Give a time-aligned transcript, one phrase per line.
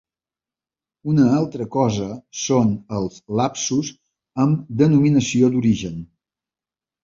[1.11, 2.07] Una altra cosa
[2.45, 3.95] són els lapsus
[4.47, 6.05] amb denominació d'origen.